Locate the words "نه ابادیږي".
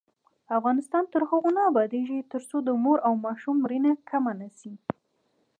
1.57-2.19